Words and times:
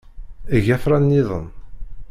Eg 0.55 0.65
afran-nniḍen. 0.75 1.47